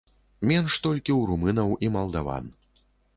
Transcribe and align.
Менш 0.51 0.77
толькі 0.85 1.11
ў 1.19 1.31
румынаў 1.31 1.69
і 1.89 1.91
малдаван. 1.97 2.49